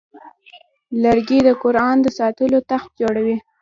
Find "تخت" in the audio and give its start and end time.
2.71-2.89